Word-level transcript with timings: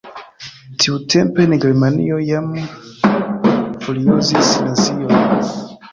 Tiutempe 0.83 1.43
en 1.49 1.51
Germanio 1.65 2.17
jam 2.29 2.49
furiozis 3.05 4.51
nazioj. 4.69 5.23